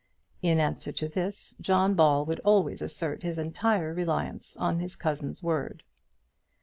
[0.41, 5.43] In answer to this John Ball would always assert his entire reliance on his cousin's
[5.43, 5.83] word.